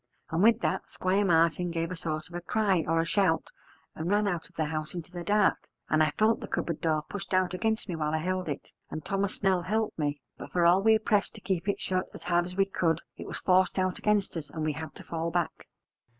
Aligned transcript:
And 0.31 0.41
with 0.41 0.61
that 0.61 0.89
Squire 0.89 1.23
Martin 1.23 1.69
gave 1.69 1.91
a 1.91 1.95
sort 1.95 2.27
of 2.27 2.33
a 2.33 2.41
cry 2.41 2.83
or 2.87 2.99
a 2.99 3.05
shout 3.05 3.51
and 3.93 4.09
ran 4.09 4.27
out 4.27 4.49
of 4.49 4.55
the 4.55 4.65
house 4.65 4.95
into 4.95 5.11
the 5.11 5.23
dark, 5.23 5.69
and 5.91 6.01
I 6.01 6.09
felt 6.17 6.39
the 6.39 6.47
cupboard 6.47 6.81
door 6.81 7.03
pushed 7.07 7.35
out 7.35 7.53
against 7.53 7.87
me 7.87 7.95
while 7.95 8.11
I 8.11 8.17
held 8.17 8.49
it, 8.49 8.71
and 8.89 9.05
Thomas 9.05 9.35
Snell 9.35 9.61
helped 9.61 9.99
me: 9.99 10.19
but 10.39 10.51
for 10.51 10.65
all 10.65 10.81
we 10.81 10.97
pressed 10.97 11.35
to 11.35 11.41
keep 11.41 11.69
it 11.69 11.79
shut 11.79 12.07
as 12.15 12.23
hard 12.23 12.45
as 12.45 12.55
we 12.57 12.65
could, 12.65 13.01
it 13.17 13.27
was 13.27 13.37
forced 13.41 13.77
out 13.77 13.99
against 13.99 14.35
us, 14.35 14.49
and 14.49 14.63
we 14.65 14.73
had 14.73 14.95
to 14.95 15.03
fall 15.03 15.29
back. 15.29 15.67